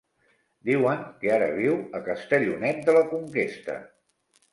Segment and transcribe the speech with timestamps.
[0.69, 3.77] Diuen que ara viu a Castellonet de la Conquesta.